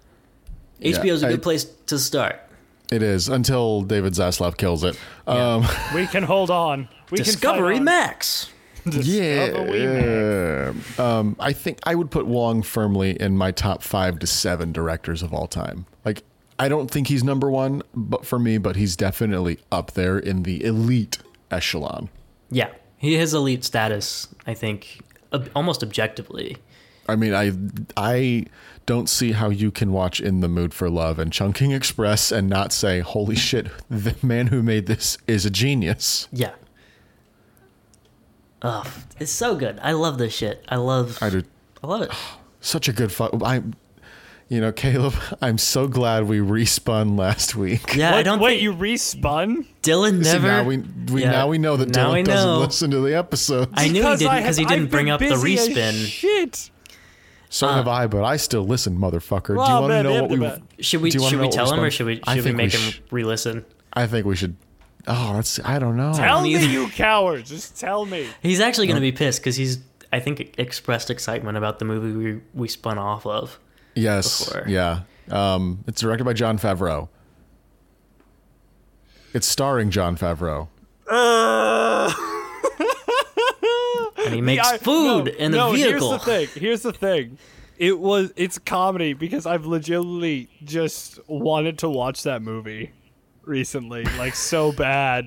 [0.79, 2.41] Yeah, HBO is a good place to start.
[2.91, 4.99] it is until David Zaslav kills it.
[5.27, 6.89] Um, We can hold on.
[7.11, 8.07] We Discovery can fight on.
[8.07, 8.51] Max.
[8.91, 10.73] Discovery yeah.
[10.99, 15.23] Um, I think I would put Wong firmly in my top five to seven directors
[15.23, 15.87] of all time.
[16.05, 16.23] Like,
[16.59, 20.43] I don't think he's number one, but for me, but he's definitely up there in
[20.43, 21.19] the elite
[21.51, 22.11] echelon.
[22.51, 24.29] Yeah, he has elite status.
[24.47, 25.01] I think
[25.33, 26.57] ob- almost objectively.
[27.09, 27.53] I mean, I
[27.97, 28.47] I
[28.87, 32.49] don't see how you can watch In the Mood for Love and Chungking Express and
[32.49, 36.53] not say, "Holy shit, the man who made this is a genius." Yeah.
[38.63, 38.85] Oh,
[39.19, 39.79] it's so good.
[39.83, 40.65] I love this shit.
[40.69, 41.19] I love.
[41.23, 41.43] I do
[41.83, 42.11] I love it.
[42.61, 43.41] such a good fun.
[43.43, 43.63] I,
[44.49, 47.95] you know, Caleb, I'm so glad we respun last week.
[47.97, 49.65] Yeah, I don't wait, think you respun?
[49.83, 50.47] Dylan See, never.
[50.49, 50.79] now we,
[51.13, 51.31] we Yeah.
[51.31, 52.59] now we know that Now Dylan doesn't know.
[52.59, 53.71] listen to the episodes.
[53.75, 56.07] I knew he didn't because he didn't I've bring up the busy as respin.
[56.07, 56.71] Shit.
[57.49, 59.47] so uh, have I, but I still listen, motherfucker.
[59.49, 60.31] Do you want to know what
[60.77, 60.83] we?
[60.83, 62.51] Should we Do you wanna should we tell him or should we I should we
[62.51, 63.65] think we make sh- him re-listen?
[63.93, 64.57] I think we should.
[65.07, 65.59] Oh, that's.
[65.65, 66.13] I don't know.
[66.13, 67.51] Tell me, you cowards.
[67.51, 68.27] Just tell me.
[68.43, 69.79] He's actually going to be pissed because he's
[70.13, 73.59] I think expressed excitement about the movie we we spun off of.
[73.95, 74.45] Yes.
[74.45, 74.69] before.
[74.69, 75.01] Yeah.
[75.31, 77.09] Um, it's directed by Jon Favreau.
[79.33, 80.69] It's starring Jon Favreau.
[84.27, 86.11] And he makes I- food no, in a no, vehicle.
[86.11, 86.49] Here's the thing.
[86.63, 87.39] Here's the thing.
[87.79, 92.93] It was it's comedy because I've legitimately just wanted to watch that movie
[93.51, 95.27] recently, like so bad.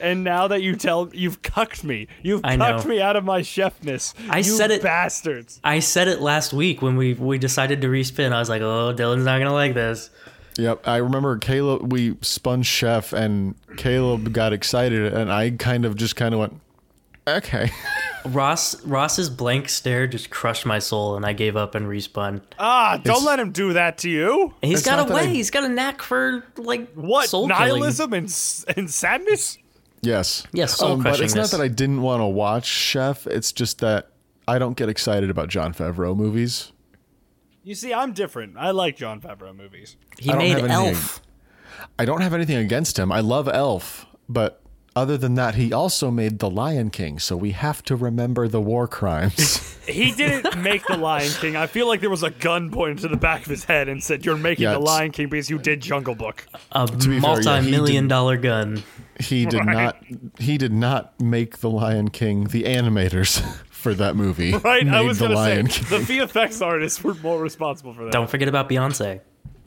[0.00, 2.08] And now that you tell you've cucked me.
[2.24, 2.90] You've I cucked know.
[2.90, 4.14] me out of my chefness.
[4.28, 5.60] I you said it- bastards.
[5.62, 8.32] I said it last week when we we decided to respin.
[8.32, 10.10] I was like, "Oh, Dylan's not gonna like this."
[10.58, 10.88] Yep.
[10.88, 11.92] I remember Caleb.
[11.92, 16.60] We spun chef, and Caleb got excited, and I kind of just kind of went,
[17.28, 17.70] "Okay."
[18.26, 22.42] Ross Ross's blank stare just crushed my soul, and I gave up and respun.
[22.58, 24.54] Ah, don't It's- let him do that to you.
[24.62, 25.22] And he's It's got a way.
[25.22, 28.24] I- He's got a knack for like What soul nihilism and
[28.76, 29.58] and sadness?
[30.02, 30.44] Yes.
[30.52, 33.26] Yes, soul Um, but it's not that I didn't want to watch Chef.
[33.26, 34.08] It's just that
[34.48, 36.72] I don't get excited about Jon Favreau movies.
[37.62, 38.56] You see, I'm different.
[38.58, 39.96] I like Jon Favreau movies.
[40.18, 41.20] He made Elf.
[41.98, 43.12] I don't have anything against him.
[43.12, 44.62] I love Elf, but
[45.00, 48.60] other than that, he also made The Lion King, so we have to remember the
[48.60, 49.66] war crimes.
[49.90, 51.56] He didn't make the Lion King.
[51.56, 54.00] I feel like there was a gun pointed to the back of his head and
[54.00, 57.12] said, "You're making Yeah, the Lion King because you did Jungle Book." A be fair,
[57.14, 58.84] yeah, multi-million did- dollar gun.
[59.18, 59.74] he did Right.
[59.76, 59.96] not.
[60.38, 62.44] He did not make The Lion King.
[62.44, 64.84] The animators for that movie Right?
[64.86, 66.06] made I was The gonna Lion say King.
[66.06, 68.12] the VFX artists were more responsible for that.
[68.12, 69.20] Don't forget about Beyonce.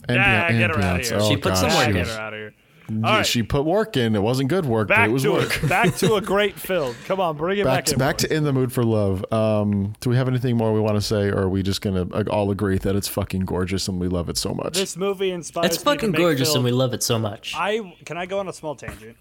[0.08, 1.10] And Yeah, Beyonce- get her and outta Beyonce.
[1.10, 1.18] here.
[1.20, 1.94] Oh, She put some gosh, work in.
[1.96, 2.54] get her out of here.
[2.90, 3.26] Yeah, All right.
[3.26, 4.16] She put work in.
[4.16, 5.64] It wasn't good work, but Back it was to work.
[5.64, 5.70] it.
[5.70, 6.96] Back to a great film.
[7.06, 7.86] Come on, bring it Back back.
[7.86, 9.26] to, in, back to In the Mood for Love.
[9.32, 12.08] Um, do we have anything more we want to say, or are we just gonna
[12.14, 14.76] uh, all agree that it's fucking gorgeous and we love it so much?
[14.76, 15.68] this movie inspires.
[15.68, 16.58] It's me to fucking make gorgeous, film.
[16.58, 17.54] and we love it so much.
[17.56, 19.16] I can I go on a small tangent.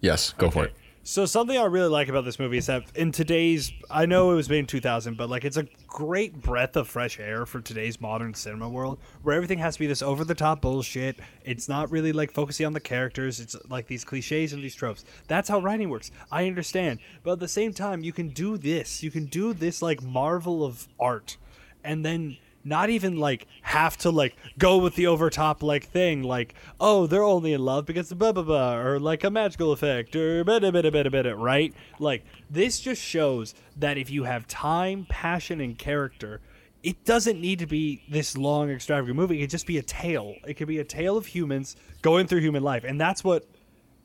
[0.00, 0.74] yes, go for it.
[1.10, 4.34] So something I really like about this movie is that in today's I know it
[4.34, 7.98] was made in 2000, but like it's a great breath of fresh air for today's
[7.98, 11.18] modern cinema world where everything has to be this over the top bullshit.
[11.46, 13.40] It's not really like focusing on the characters.
[13.40, 15.06] It's like these clichés and these tropes.
[15.28, 16.10] That's how writing works.
[16.30, 16.98] I understand.
[17.22, 19.02] But at the same time, you can do this.
[19.02, 21.38] You can do this like marvel of art
[21.82, 22.36] and then
[22.68, 27.22] not even like have to like go with the overtop like thing like oh they're
[27.22, 30.58] only in love because of blah blah blah or like a magical effect or blah,
[30.58, 31.74] blah, blah, blah, blah, blah, right?
[31.98, 36.40] Like this just shows that if you have time passion and character
[36.82, 39.38] it doesn't need to be this long extravagant movie.
[39.38, 40.34] It could just be a tale.
[40.46, 42.84] It could be a tale of humans going through human life.
[42.84, 43.44] And that's what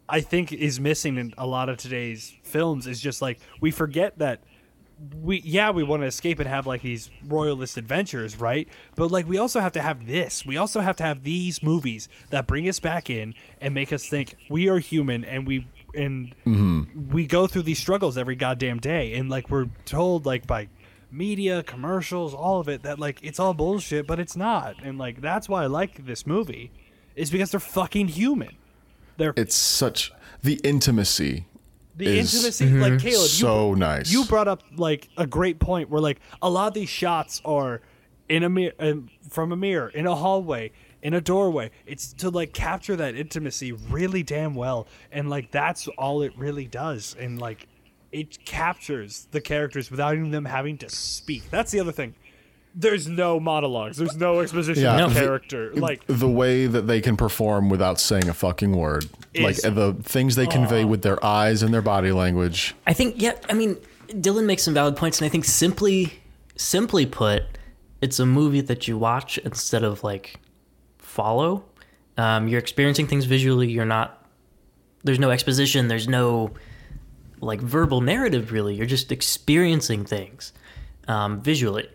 [0.10, 4.17] I think is missing in a lot of today's films is just like we forget
[4.19, 4.43] that
[5.22, 8.68] we yeah we want to escape and have like these royalist adventures right?
[8.96, 10.46] But like we also have to have this.
[10.46, 14.08] We also have to have these movies that bring us back in and make us
[14.08, 17.12] think we are human and we and mm-hmm.
[17.12, 19.13] we go through these struggles every goddamn day.
[19.13, 20.70] And like we're told like by
[21.12, 24.76] media commercials all of it that like it's all bullshit but it's not.
[24.84, 26.72] And like that's why i like this movie
[27.16, 28.56] is because they're fucking human.
[29.18, 30.12] They're It's such
[30.42, 31.46] the intimacy.
[31.95, 33.08] The intimacy like mm-hmm.
[33.08, 34.12] caleb you- nice.
[34.12, 37.82] you brought up like a great point where like a lot of these shots are
[38.29, 38.73] in a mirror
[39.29, 40.71] from a mirror in a hallway
[41.03, 41.69] in a doorway.
[41.86, 44.88] It's to like capture that intimacy really damn well.
[45.12, 47.15] And like that's all it really does.
[47.19, 47.67] And like
[48.12, 51.49] it captures the characters without even them having to speak.
[51.51, 52.15] That's the other thing
[52.76, 55.06] there's no monologues there's no exposition Yeah.
[55.06, 55.20] of No.
[55.20, 59.06] character like the way that they can perform without saying a fucking word,
[59.40, 62.74] like the things they convey with their eyes and their body language.
[62.88, 63.78] I think yeah, I mean
[64.10, 66.14] Dylan makes some valid points and I think simply
[66.56, 67.44] simply put,
[68.02, 70.40] it's a movie that you watch instead of like
[70.98, 71.64] follow.
[72.18, 74.26] Um, you're experiencing things visually, you're not
[75.04, 76.52] there's no exposition, there's no
[77.40, 78.74] like verbal narrative really.
[78.76, 80.54] You're just experiencing things
[81.08, 81.88] um, visually.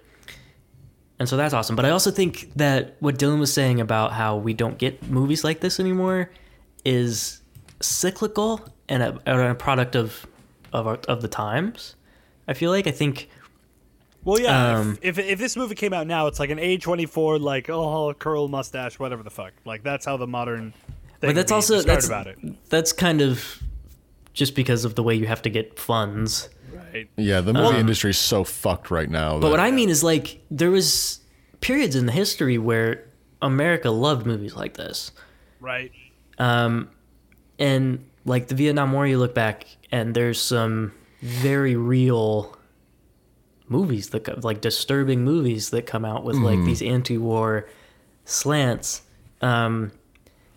[1.18, 1.74] And so that's awesome.
[1.74, 5.42] But I also think that what Dylan was saying about how we don't get movies
[5.42, 6.30] like this anymore
[6.84, 7.40] is
[7.80, 10.26] cyclical and a, and a product of
[10.72, 11.96] of our, of the times.
[12.46, 13.28] I feel like I think
[14.24, 14.78] Well, yeah.
[14.78, 17.38] Um, if, if if this movie came out now, it's like an A twenty four,
[17.38, 19.52] like oh, curl mustache, whatever the fuck.
[19.64, 20.72] Like that's how the modern.
[21.20, 22.08] But that's also that's
[22.68, 23.62] that's kind of
[24.34, 26.48] just because of the way you have to get funds.
[26.92, 27.10] Right?
[27.16, 29.38] Yeah, the movie industry is so fucked right now.
[29.38, 31.20] But what I mean is like there was
[31.60, 33.04] periods in the history where
[33.42, 35.12] America loved movies like this.
[35.60, 35.92] Right.
[36.38, 36.90] Um,
[37.58, 42.56] and like the Vietnam War, you look back and there's some very real
[43.68, 47.68] movies that like disturbing movies that come out with like these anti-war
[48.24, 49.02] slants.
[49.40, 49.92] Um,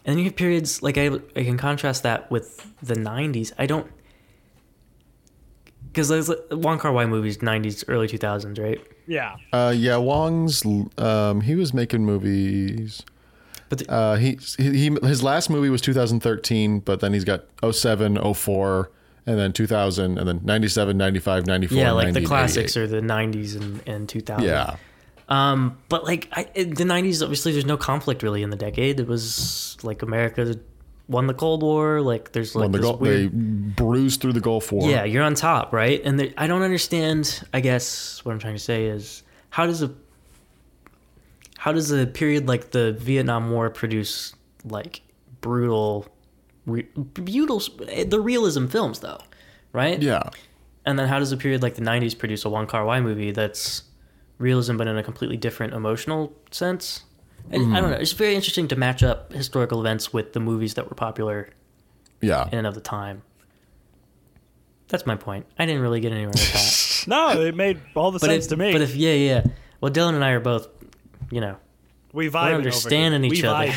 [0.06, 3.52] and then you have periods like I, I can contrast that with the 90s.
[3.58, 3.88] I don't
[5.92, 9.36] because there's like, Wong Kar Wai movies 90s early 2000s right Yeah.
[9.54, 10.64] uh, yeah, Wong's
[10.98, 13.04] um, he was making movies.
[13.70, 17.46] but the, Uh, he, he he his last movie was 2013, but then he's got
[17.70, 18.90] 07, 04,
[19.26, 21.78] and then 2000, and then 97, 95, 94.
[21.78, 22.82] yeah like 90, the classics 88.
[22.84, 24.76] are the 90s and, and 2000 Yeah,
[25.30, 29.00] Um, but like I, the '90s, obviously, there's no conflict really in the decade.
[29.00, 30.56] It was like America
[31.08, 32.02] won the Cold War.
[32.02, 34.90] Like there's like the this Gul- they bruised through the Gulf War.
[34.90, 36.02] yeah, you're on top, right?
[36.04, 37.44] And I don't understand.
[37.54, 39.92] I guess what I'm trying to say is how does a
[41.58, 44.34] how does a period like the Vietnam War produce
[44.64, 45.02] like
[45.42, 46.08] brutal,
[46.66, 47.62] re, brutal
[48.06, 49.20] the realism films though,
[49.72, 50.02] right?
[50.02, 50.24] yeah.
[50.84, 53.30] And then how does a period like the 90s produce a Wong Kar Wai movie
[53.30, 53.84] that's
[54.40, 57.04] realism but in a completely different emotional sense?
[57.52, 57.74] I, I don't mm-hmm.
[57.92, 57.92] know.
[57.92, 61.50] It's very interesting to match up historical events with the movies that were popular
[62.22, 62.48] Yeah.
[62.48, 63.24] in and of the time.
[64.88, 65.46] That's my point.
[65.58, 66.88] I didn't really get anywhere with that.
[67.08, 68.72] No, it made all the but sense if, to me.
[68.74, 69.44] But if yeah, yeah.
[69.80, 70.68] Well, Dylan and I are both,
[71.32, 71.58] you know,
[72.14, 73.74] we vibe understanding each we other.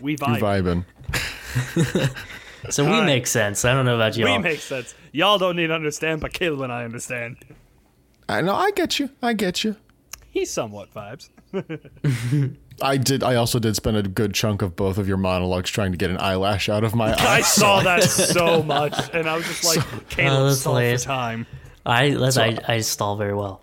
[0.00, 0.34] We vibing.
[0.34, 0.84] We vibe.
[1.10, 2.70] vibing.
[2.70, 3.06] so we Alright.
[3.06, 3.66] make sense.
[3.66, 4.32] I don't know about y'all.
[4.32, 4.94] We make sense.
[5.12, 7.36] Y'all don't need to understand, but Caleb and I understand.
[8.28, 8.54] I know.
[8.54, 9.10] I get you.
[9.20, 9.76] I get you.
[10.32, 11.28] He somewhat vibes.
[12.82, 13.22] I did.
[13.22, 16.10] I also did spend a good chunk of both of your monologues trying to get
[16.10, 17.16] an eyelash out of my eye.
[17.36, 20.96] I saw that so much, and I was just like, Oh, Caleb, that's stall for
[20.98, 21.46] time.
[21.84, 23.60] I that's, So- I I stall very well.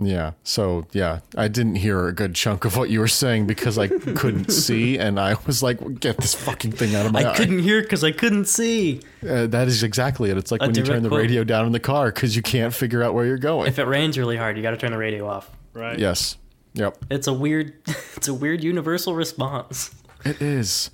[0.00, 0.34] Yeah.
[0.44, 3.88] So yeah, I didn't hear a good chunk of what you were saying because I
[3.88, 7.32] couldn't see, and I was like, "Get this fucking thing out of my I eye."
[7.32, 9.00] I couldn't hear because I couldn't see.
[9.28, 10.38] Uh, that is exactly it.
[10.38, 11.22] It's like A when you turn the quote.
[11.22, 13.66] radio down in the car because you can't figure out where you're going.
[13.66, 15.50] If it rains really hard, you got to turn the radio off.
[15.72, 15.98] Right.
[15.98, 16.36] yes.
[16.74, 17.04] Yep.
[17.10, 17.74] It's a weird,
[18.16, 19.94] it's a weird universal response.
[20.24, 20.90] It is.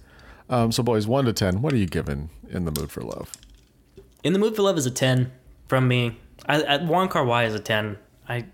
[0.48, 1.62] Um, so, boys, one to ten.
[1.62, 3.32] What are you giving in the mood for love?
[4.22, 5.32] In the Mood for Love is a ten
[5.68, 6.18] from me.
[6.46, 7.98] I, I, Wong Kar Wai is a ten.
[8.28, 8.46] I,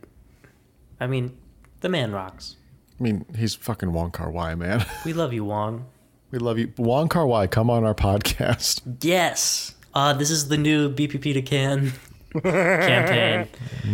[0.98, 1.36] I mean,
[1.80, 2.56] the man rocks.
[2.98, 4.84] I mean, he's fucking Wong Kar Wai, man.
[5.04, 5.86] We love you, Wong.
[6.30, 7.46] we love you, Wong Kar Wai.
[7.46, 8.82] Come on our podcast.
[9.02, 9.74] Yes.
[9.94, 11.92] Uh, this is the new BPP to Can
[12.32, 13.48] campaign.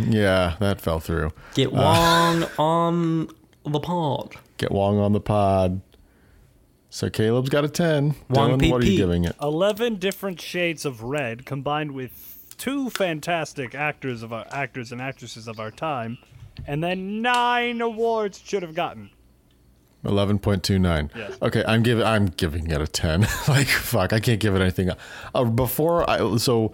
[0.09, 1.31] Yeah, that fell through.
[1.53, 3.29] Get Wong on
[3.65, 4.35] the pod.
[4.57, 5.81] Get Wong on the pod.
[6.89, 8.15] So Caleb's got a ten.
[8.29, 9.35] Wong Dylan, what are you giving it?
[9.41, 15.47] 11 different shades of red combined with two fantastic actors of our actors and actresses
[15.47, 16.17] of our time
[16.65, 19.11] and then nine awards it should have gotten
[20.05, 21.09] Eleven point two nine.
[21.15, 21.37] Yes.
[21.41, 23.21] Okay, I'm giving I'm giving it a ten.
[23.47, 24.91] like fuck, I can't give it anything.
[25.33, 26.71] Uh, before I so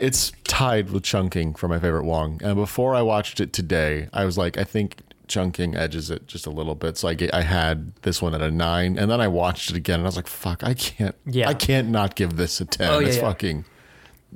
[0.00, 2.40] it's tied with Chungking for my favorite Wong.
[2.42, 6.46] And before I watched it today, I was like, I think Chungking edges it just
[6.46, 6.98] a little bit.
[6.98, 9.76] So I get, I had this one at a nine, and then I watched it
[9.76, 11.14] again, and I was like, fuck, I can't.
[11.24, 11.48] Yeah.
[11.48, 12.90] I can't not give this a ten.
[12.90, 13.22] Oh, yeah, it's yeah.
[13.22, 13.64] fucking,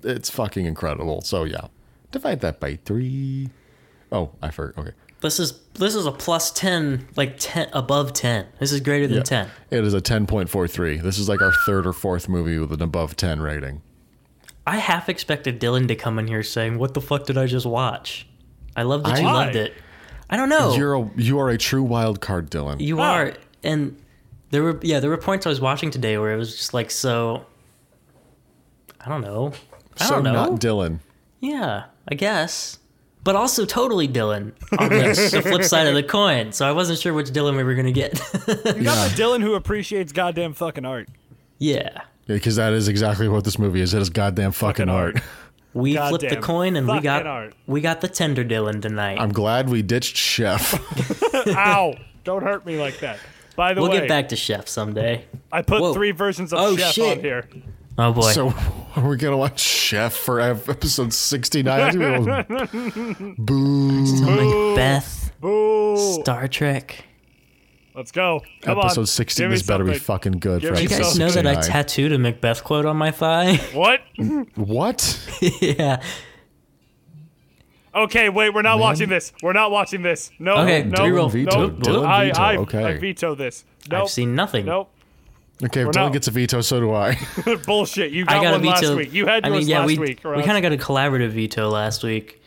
[0.02, 1.20] it's fucking incredible.
[1.20, 1.66] So yeah,
[2.10, 3.50] divide that by three.
[4.10, 4.78] Oh, I forgot.
[4.80, 4.92] Okay.
[5.20, 8.46] This is this is a plus ten, like ten above ten.
[8.58, 9.22] This is greater than Yeah.
[9.24, 9.48] ten.
[9.70, 11.02] It is a 10.43.
[11.02, 13.82] This is like our third or fourth movie with an above 10 rating.
[14.68, 17.66] I half expected Dylan to come in here saying, "What the fuck did I just
[17.66, 18.26] watch?"
[18.76, 19.74] I love that I- you loved it.
[20.30, 20.74] I don't know.
[20.76, 22.80] You're a, you are a true wild card, Dylan.
[22.80, 23.02] You Oh.
[23.02, 23.32] are,
[23.64, 23.96] and
[24.50, 26.90] there were yeah, there were points I was watching today where it was just like
[26.90, 27.46] so.
[29.00, 29.52] I don't know.
[30.00, 30.32] I so don't know.
[30.32, 30.98] not Dylan.
[31.40, 32.78] yeah, I guess,
[33.24, 36.52] but also totally Dylan on the, the flip side of the coin.
[36.52, 38.18] So I wasn't sure which Dylan we were gonna get.
[38.46, 41.08] You got the Dylan who appreciates goddamn fucking art.
[41.58, 43.94] yeah, Because that is exactly what this movie is.
[43.94, 45.14] It is goddamn fucking, Fucking art.
[45.16, 45.24] art.
[45.74, 47.54] we flipped the coin and we got art.
[47.66, 49.18] we got the tender Dylan tonight.
[49.18, 50.74] I'm glad we ditched Chef.
[51.48, 51.94] Ow!
[52.24, 53.18] Don't hurt me like that.
[53.56, 55.24] By the way we'll get back to Chef someday.
[55.50, 55.94] I put Whoa.
[55.94, 57.18] three versions of Oh, Chef shit.
[57.18, 57.48] on here.
[57.96, 58.30] Oh boy.
[58.30, 58.54] so
[58.96, 62.44] are we going to watch Chef for episode 69?
[63.38, 64.06] Boo.
[64.06, 65.96] Still Macbeth, Boo!
[66.20, 67.06] Star Trek.
[67.98, 68.42] Let's go.
[68.62, 68.84] Come on.
[68.86, 70.04] Episode 60 Give me this better be something.
[70.04, 71.72] fucking good Give for me You episode guys know that I 69.
[71.72, 73.56] tattooed a Macbeth quote on my thigh?
[73.74, 74.02] What?
[74.54, 75.28] What?
[75.60, 76.00] yeah.
[77.92, 78.54] Okay, wait.
[78.54, 79.32] We're not watching this.
[79.42, 80.30] We're not watching this.
[80.38, 80.58] No.
[80.58, 81.78] Okay, no, Dylan no, vetoed.
[81.80, 81.92] no.
[81.92, 82.84] Dylan I, veto, I, okay.
[82.84, 83.64] I veto this.
[83.90, 84.02] Nope.
[84.02, 84.66] I've seen nothing.
[84.66, 84.90] Nope.
[85.64, 87.18] Okay, if We're Dylan not- gets a veto, so do I.
[87.66, 88.12] Bullshit.
[88.12, 88.96] You I got got a one last veto.
[88.96, 89.12] week.
[89.12, 90.20] You had I yours mean, yeah, last we, week.
[90.22, 90.46] we Ross.
[90.46, 92.40] kind of got a collaborative veto last week.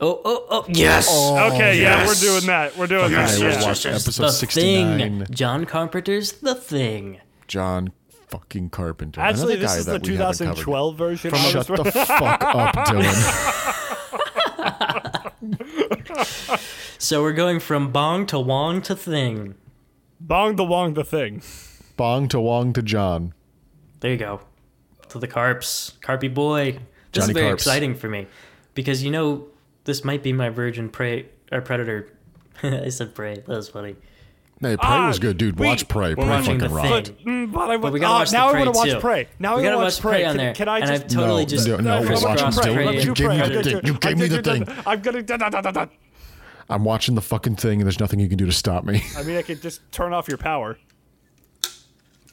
[0.00, 1.06] Oh, oh, oh, yes!
[1.08, 2.76] Oh, Okay, yeah, we're doing that.
[2.76, 3.44] We're doing Yes, that.
[3.44, 3.64] we'll yeah.
[3.64, 4.98] watch episode the 69.
[4.98, 5.26] Thing.
[5.34, 7.20] John Carpenter's The Thing.
[7.46, 7.92] John
[8.28, 9.20] fucking Carpenter.
[9.20, 10.64] Actually, Another this guy is the that we haven't covered.
[10.64, 11.32] 2012 version.
[11.32, 13.14] of Shut this the fuck up, Dylan.
[16.98, 19.54] So we're going from Bong to Wong to Thing.
[20.20, 21.42] Bong the Wong the thing.
[21.98, 23.34] Bong to Wong to John.
[24.00, 24.40] There you go.
[25.10, 25.92] To the Carps.
[26.02, 26.72] Carpy boy.
[26.72, 26.80] This
[27.12, 27.62] Johnny is very Carps.
[27.62, 28.26] exciting for me.
[28.74, 29.48] Because you know,
[29.84, 32.12] this might be my virgin prey or predator.
[32.62, 33.34] I said prey.
[33.36, 33.96] That was funny.
[34.60, 35.58] Hey, Prey Ah, was good, dude.
[35.58, 36.14] we- Watch Prey.
[36.14, 37.08] Prey fucking The rocked.
[37.08, 37.16] Thing.
[37.26, 38.90] Mm, but I, But we gotta oh, watch the now I Prey want to watch
[38.90, 39.00] too.
[39.00, 39.28] Prey.
[39.38, 40.24] Now We I gotta watch Prey Prey.
[40.24, 41.02] on Can, there, can I and just?
[41.04, 42.74] I've totally No, just no, no, I watching watch Prey.
[42.74, 42.84] Prey.
[42.84, 43.36] You Let's do gave me Prey.
[43.36, 43.72] the I'm thing.
[43.74, 44.82] gonna- You gave I'm me the gonna- thing.
[44.86, 45.00] I'm
[45.82, 45.88] gonna.
[46.70, 49.02] I'm watching the fucking thing, and there's nothing you can do to stop me.
[49.18, 50.78] I mean, I could just turn off your power.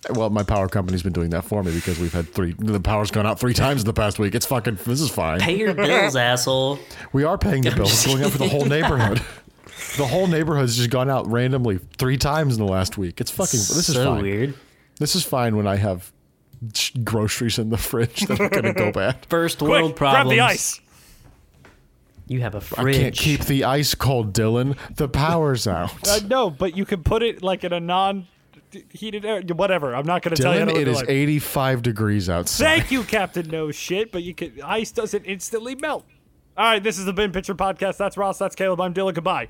[0.10, 2.56] Well, my power company's been doing that for me because we've had three.
[2.58, 4.34] The power's gone out three times in the past week.
[4.34, 4.76] It's fucking.
[4.86, 5.40] This is fine.
[5.40, 6.80] Pay your bills, asshole.
[7.14, 7.94] We are paying the bills.
[7.94, 9.22] It's going up for the whole neighborhood.
[9.98, 13.22] The whole neighborhood's just gone out randomly three times in the last week.
[13.22, 13.60] It's fucking.
[13.60, 14.22] This is so fine.
[14.24, 14.54] weird.
[15.00, 16.12] This is fine when I have
[17.04, 19.26] groceries in the fridge that are gonna go bad.
[19.30, 20.80] First Quick, world grab the ice.
[22.28, 22.96] You have a fridge.
[22.96, 24.78] I can't keep the ice cold, Dylan.
[24.96, 26.08] The power's out.
[26.08, 27.80] Uh, no, but you can put it like in a
[28.74, 29.96] non-heated air, Whatever.
[29.96, 30.60] I'm not gonna tell you.
[30.62, 31.10] how Dylan, to it is life.
[31.10, 32.66] 85 degrees outside.
[32.66, 34.12] Thank you, Captain No Shit.
[34.12, 36.06] But you can ice doesn't instantly melt.
[36.58, 37.98] All right, this is the Big Picture Podcast.
[37.98, 38.38] That's Ross.
[38.38, 38.82] That's Caleb.
[38.82, 39.14] I'm Dylan.
[39.14, 39.48] Goodbye.